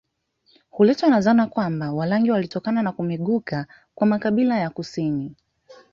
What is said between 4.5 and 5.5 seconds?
ya kusini